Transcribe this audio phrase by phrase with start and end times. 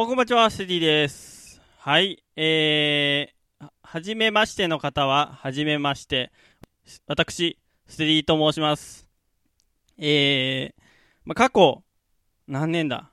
[0.00, 1.60] おこんばちは、ステディです。
[1.76, 6.30] はい、えー、はじめましての方は、はじめまして。
[7.08, 9.08] 私、ステディと申します。
[9.98, 10.82] えー、
[11.24, 11.82] ま、過去、
[12.46, 13.10] 何年だ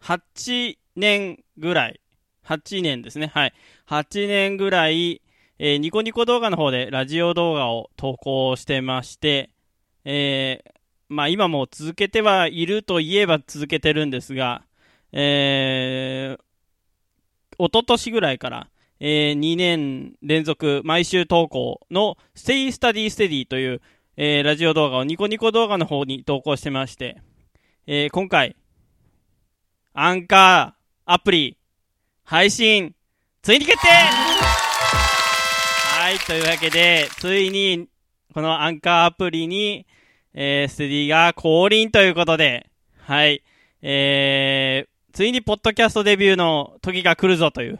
[0.00, 2.00] ?8 年ぐらい。
[2.46, 3.26] 8年ですね。
[3.26, 3.52] はい。
[3.86, 5.20] 8年ぐらい、
[5.58, 9.50] えー、ニコニコ動画の方でラジオ動画を投稿してまして、
[10.06, 10.70] えー、
[11.10, 14.64] まあ今も続けてはいるといえば続けてるんですが、
[15.16, 16.42] えー、
[17.56, 18.66] おととしぐらいから、
[18.98, 23.80] えー、2年連続毎週投稿の Stay Study Steady という、
[24.16, 27.22] えー、ラジオ動画をニコニコ動画の方に投稿してまして、
[27.86, 28.56] えー、今回、
[29.92, 31.56] アンカーアプリ
[32.24, 32.96] 配信
[33.40, 33.88] ついに決定！
[33.88, 37.88] はい、というわけで、ついに
[38.34, 39.86] このアンカーアプリに、
[40.32, 42.68] えー、ステディが降臨ということで、
[42.98, 43.44] はい、
[43.80, 47.78] えー、ついにポッドキャストデビューの時が来るぞという。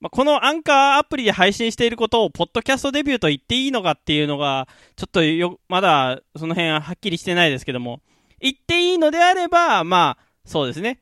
[0.00, 8.00] まあ、このアンカーアプリで配信していることを、ポッドキャストデビューと言っていいのかっていうのが、ちょっとよ、まだその辺ははっきりしてないですけども、
[8.40, 10.98] 言っていいのであれば、まあ、そうですね。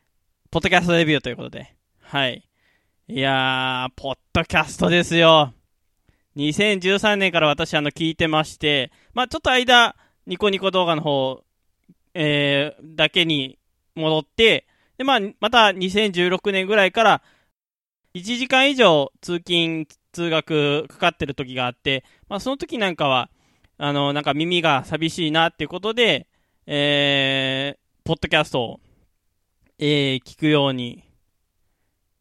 [0.50, 1.74] ポッドキャストデビューということで。
[2.02, 2.46] はい。
[3.08, 5.54] いやー、ポッドキャストですよ。
[6.36, 11.42] 2013年から私あの聞いてまして、まあちょっと間、ニコニコ動画の方、
[12.12, 13.58] えー、だけに
[13.94, 14.66] 戻って、
[14.98, 17.22] で、まあ、また2016年ぐらいから、
[18.14, 23.28] 1時間以上通勤、通学かかってる時があって、まあ、その時なんかは、
[23.76, 26.28] あの、なんか耳が寂しいなっていうことで、
[26.66, 28.80] えー、ポッドキャストを、
[29.78, 31.02] えー、聞くように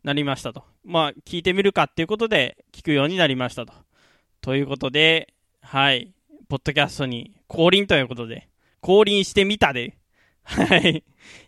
[0.04, 0.64] なりましたと。
[0.84, 3.74] まあ、聞いてみるかっていうことで、聞くようになりましたと。
[4.42, 6.12] ということで、はい、
[6.50, 8.50] ポッドキャストに降臨ということで、
[8.82, 9.96] 降臨してみたで、
[10.44, 11.04] はい。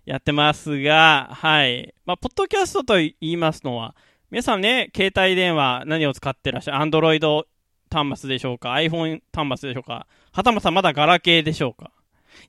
[0.05, 1.93] やってますが、はい。
[2.05, 3.95] まあ、ポッドキャストと言いますのは、
[4.31, 7.45] 皆さんね、携帯電話何を使ってらっしゃるアンドロイド
[7.91, 11.91] 端末でしょうか ?iPhone 端末でしょうかはたまたまだガラケーでしょうか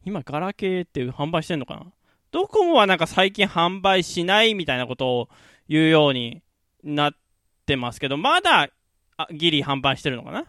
[0.05, 1.87] 今、ガラケーって販売してんのかな？
[2.33, 5.29] ドコモはなんか最近販売しないみたいなことを
[5.69, 6.43] 言うように
[6.83, 7.13] なっ
[7.67, 8.69] てますけど、まだ、
[9.31, 10.41] ギリ販売してるのかな？
[10.41, 10.45] っ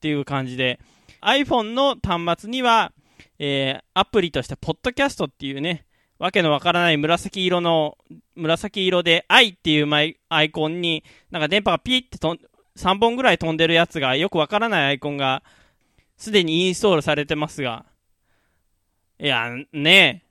[0.00, 0.80] ていう感じで、
[1.22, 2.92] iPhone の端末には、
[3.38, 5.86] えー、アプリとして、ポッドキャストっていうね、
[6.18, 7.98] わけのわからない紫色の、
[8.34, 12.38] 紫色で、愛っていうマイアイコンに、なんか電波がピーってとん、
[12.76, 15.42] 3本ぐらい飛んでるやつが、よくわからないアイコンが、
[16.16, 17.84] すでにインストールされてますが、
[19.18, 20.26] いや、ねえ、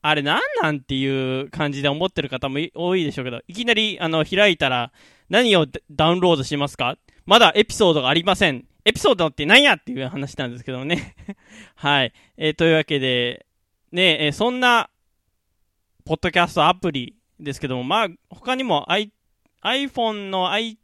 [0.00, 4.92] あれなんなんっていう感じで思ってる方も多いでしょうけど、いきなり、あの、開いたら、
[5.28, 6.96] 何をダウンロードしますか？
[7.26, 8.64] まだエピソードがありません。
[8.88, 11.14] エピソードって何やっていう話なんですけどね。
[11.76, 12.12] はい。
[12.38, 13.44] えー、というわけで、
[13.92, 14.88] ねえー、そんな、
[16.06, 19.12] ポッドキャストアプリですけども、まあ、他にも I、
[19.62, 20.78] iPhone の i、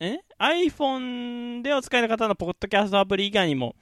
[0.00, 3.76] え ?iPhone でお使いの方のポッドキャストアプリ以外にも、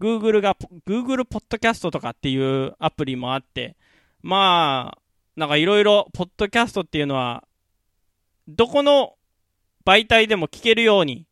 [0.00, 0.56] Google が、
[0.86, 3.76] Google ポッドキャストとかっていうアプリもあって、
[4.22, 4.98] まあ、
[5.36, 7.44] なんかいろいろ、ポッドキャストっていうのは、
[8.48, 9.18] どこの
[9.84, 11.26] 媒体でも聞けるように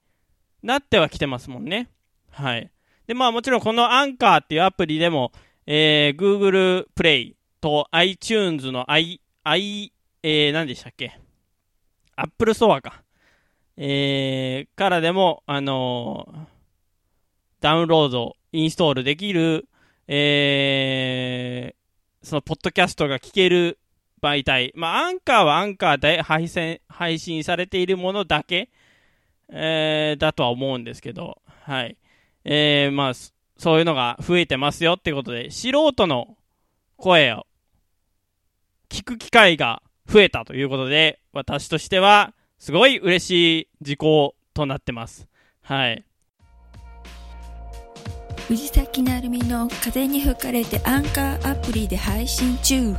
[0.62, 1.88] なってはきてますもんね。
[2.30, 2.70] はい。
[3.06, 5.32] で、まあもちろんこのアンカーっていうアプリでも、
[5.66, 9.92] えー、Google Play と iTunes の i、i、
[10.22, 11.18] えー、何でしたっけ
[12.16, 13.02] ?Apple Store か。
[13.76, 16.38] えー、からでも、あのー、
[17.60, 19.68] ダウンロード、インストールできる、
[20.08, 23.78] えー、その、ポッドキャストが聞ける
[24.20, 24.72] 媒体。
[24.74, 28.68] まあ、アンカーはアンカーで配信、配信されているものだけ
[29.50, 31.96] えー、だとは思うんですけど、はい。
[32.44, 33.12] えー、まあ、
[33.56, 36.36] そういうのが増えてますよってことで、素人の
[36.96, 37.46] 声を
[38.88, 45.28] 聞く機会が増えたということで、私としては、すごい嬉しい事項となってます。
[45.62, 46.04] はい。
[48.48, 52.94] 藤崎なるみの風に吹かれてアンカーアプリで配信中。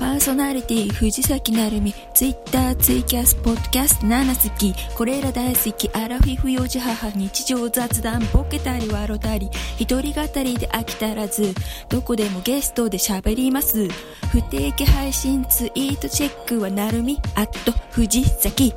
[0.00, 9.48] パーソナリティ藤崎なるみツイッターツイキャスポッドキャスト7好きこれら大好きアラフィフ幼児母日常雑談ボケたり笑たり。
[9.78, 11.54] 一人語りで飽きたらず。
[11.88, 13.86] どこでもゲストで喋ります。
[14.32, 18.74] 不定期配信ツイートチェックはなるみアット藤崎。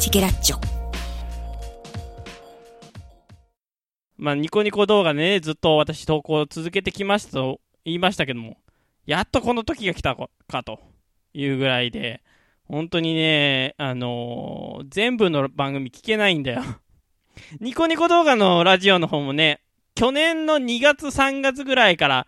[0.00, 0.79] チケラッチョ。
[4.20, 8.58] まあ、ニコニコ動画でね、ずっと私投稿を続けてきましたと言いましたけども、
[9.06, 10.78] やっとこの時が来たかと
[11.32, 12.22] いうぐらいで、
[12.64, 16.62] 本当にね、あのー、全部の番組聞けないんだよ。
[17.60, 19.62] ニコニコ動画のラジオの方もね、
[19.94, 22.26] 去年の2月3月ぐらいから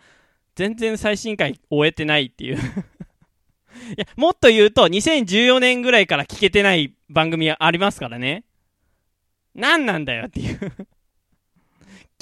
[0.55, 2.57] 全然最新回終えてないっていう。
[2.57, 2.61] い
[3.99, 8.45] や、もっと言うと、2014年ぐらいから聞けてない番組はありますからね。
[9.55, 10.59] 何なんだよっていう。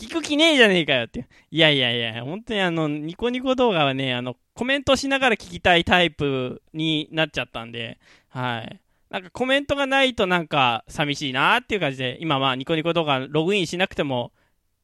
[0.01, 1.59] 聞く気ねえじゃねえかよってい。
[1.59, 7.99] やいやいや、本当にあの、ニコニコ動画はね、あの、コメントしながら聞きたいタイプになっちゃったんで、
[8.31, 8.81] はい。
[9.11, 14.33] なんかコメントがないとなんか寂しいなっていう感じで、今まあニコニコ動画ログインしなくても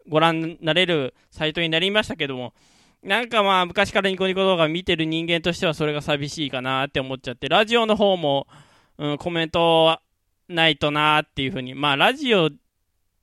[0.08, 2.52] ご覧になれるサイトになりましたけども、
[3.02, 8.48] なんかまあ昔からニコニコ動画見てる人間としてはそれが寂しいかなって思っちゃって、ラジオの方も、
[8.98, 10.00] うん、コメント
[10.48, 12.50] ないとなっていうふうに、まあラジオ、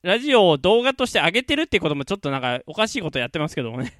[0.03, 3.93] ラジオを動画として上げてるってこともちょっとなんかおかしいことやってますけどもね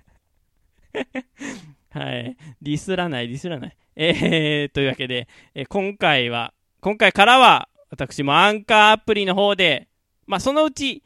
[1.91, 2.38] はい。
[2.61, 3.77] ディスらない、ディスらない。
[3.95, 9.88] えー、というわけで、えー、今回は、今回からは、私もアンカーアプリの方で、
[10.25, 11.03] まあ、そのうち、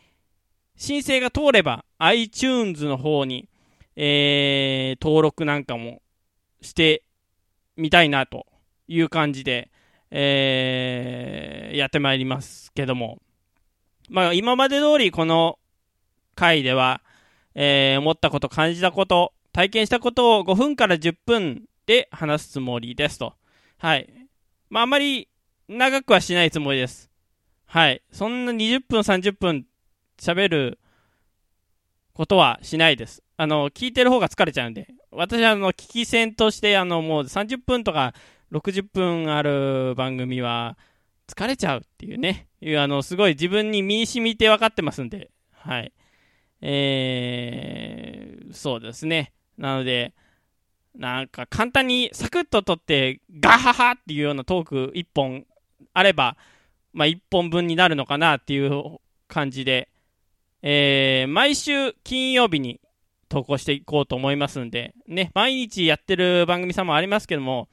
[0.77, 3.49] 申請が通れば、iTunes の方に、
[3.95, 6.01] えー、登録なんかも
[6.61, 7.03] して
[7.75, 8.45] みたいなと
[8.87, 9.69] いう感じで、
[10.11, 13.21] えー、やってまいりますけども、
[14.09, 15.59] まあ、今まで通りこの
[16.35, 17.01] 回では、
[17.55, 23.33] えー、思ったこと、感じたこと、体験したことを5分から10分で話すつもりですと。
[23.77, 24.07] はい。
[24.69, 25.27] まあ、あまり
[25.67, 27.09] 長くはしないつもりです。
[27.65, 28.01] はい。
[28.11, 29.65] そんな20分、30分
[30.17, 30.79] 喋る
[32.13, 33.23] ことはしないです。
[33.35, 34.87] あの、聞いてる方が疲れちゃうんで。
[35.11, 38.13] 私は、あの、聞き戦として、あの、もう30分とか
[38.51, 40.77] 60分ある番組は
[41.27, 42.47] 疲れちゃうっていうね。
[42.61, 45.29] いう、あの、すごい自分に身に染みて分かってますんで。
[45.51, 45.91] はい。
[46.61, 49.33] えー、そうですね。
[49.57, 50.13] なので、
[50.95, 55.45] なんか簡単にサクッと撮って、ガハハっていうようなトーク1本
[55.93, 56.37] あれば、
[56.93, 58.97] まあ、1本分になるのかなっていう
[59.27, 59.89] 感じで、
[60.63, 62.81] えー、毎週金曜日に
[63.29, 67.67] 投稿していこうと思いますんで、ね、毎日やってる番組さんもありますけども、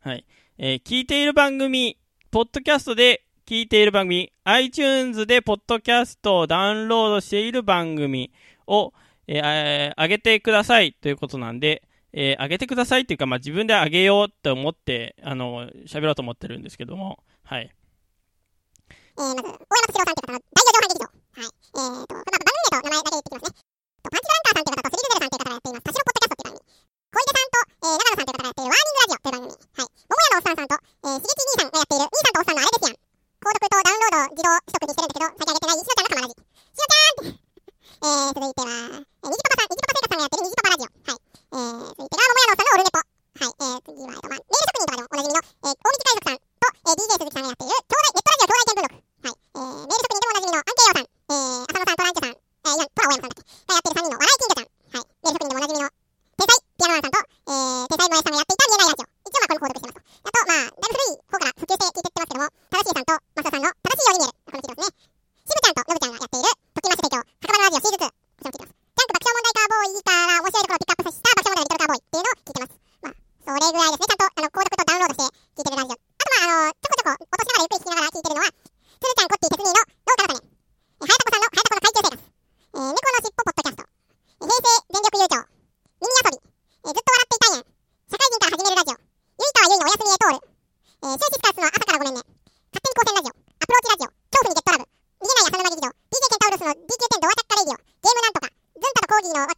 [0.00, 0.24] はい、
[0.58, 1.98] えー、聞いている番組、
[2.32, 8.30] ポッドキャストで聞いている番組、iTunes でポッドキャストをダウンロードしている番組
[8.68, 8.92] を、
[9.26, 11.82] えー、上げてくださいということなんで、
[12.12, 17.62] えー、上げてくださいっていうか、まあ、自分で上げようって思って、あの、喋ろうと思ってるんですけども、はい。
[17.64, 19.58] えー、まず、大山
[19.90, 21.10] 敏郎さんという方の大四条半劇場。
[21.10, 21.50] はい。
[21.50, 23.58] えーと、この番組名と名前だけ言ってきますね。
[24.02, 25.59] パンチランカーさんという方とスリズゼルさんという方が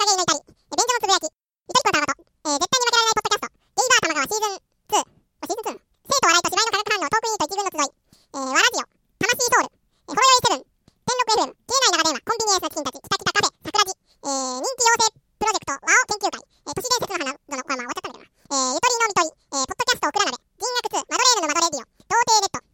[0.02, 0.42] コーギーの若気の至り。
[0.42, 1.30] え、便所のつぶやき。
[1.30, 2.18] ゆとりこたわと。
[2.22, 3.54] えー、絶対に負けられないポッドキャスト。
[3.62, 5.02] ゲイバー玉川シーズン2。
[5.02, 5.82] シーズン 2?
[5.82, 7.94] 生と笑いと芝居の化学反応トークインと一軍の集い。
[8.02, 8.90] えー、わラジオ。
[8.92, 9.70] 魂ソウル。
[9.70, 10.66] えー、ほろよいセブン。
[10.66, 11.54] 天禄 FM。
[11.54, 12.26] 消えない長電話。
[12.26, 12.98] コンビニエンスのチキンたち。
[12.98, 13.62] キタキタカフェ。
[13.62, 13.94] 桜地。
[13.94, 15.78] えー、人気養成プロジェクト。
[15.78, 16.42] ワオ研究会。
[16.42, 17.38] えー、都市伝説の花。
[17.38, 18.26] どの、これまあ終わっちゃったんだけどな。
[18.26, 19.30] えー、ゆとりのみとり。
[19.30, 20.42] えー、ポッドキャストオクラ鍋。
[20.58, 21.06] 銀学2。
[21.06, 21.86] マドレーヌのマドレディオ。
[21.86, 22.58] 童貞レッド。
[22.58, 22.72] っ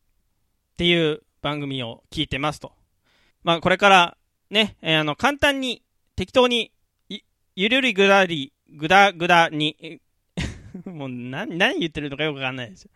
[0.80, 2.72] ていう番組を聞いてますと。
[3.44, 4.16] まあ、これから
[4.48, 5.84] ね、えー、あの、簡単に、
[6.16, 6.72] 適当に、
[7.60, 10.00] ゆるりぐだり、ぐだぐだに、
[10.86, 12.92] もう何、何言ってるのかよくわかんないですよ。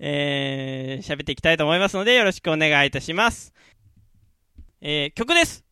[0.00, 3.54] えー、喋っていきたいと思いますので、よろしくお願いいたします。
[4.80, 5.64] えー、曲です。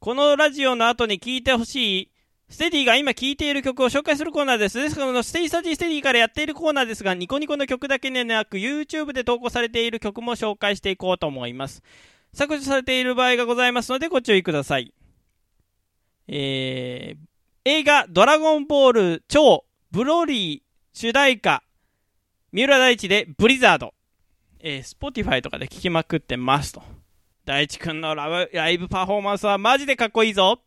[0.00, 2.10] このラジオの後に聴いてほしい、
[2.48, 4.82] ステディが今聴いている曲を紹介するコーナーです。
[4.82, 11.84] ですから、ステディスタジーステディからやっているコーナーですが、ニコニコの曲だけでなく、YouTube で投稿されている曲も紹介していこうと思います。
[12.34, 14.92] 削除されている場合がございますので、ご注意ください。
[16.26, 17.35] えー、
[17.68, 20.60] 映画、ドラゴンボール超ブロリー
[20.92, 21.64] 主題歌、
[22.52, 23.92] 三浦大知でブリザード。
[24.60, 26.84] えー、Spotify とかで聴きまくってますと。
[27.44, 30.60] 大地くんのラライブパフォーマンスはマジでかっこいいぞ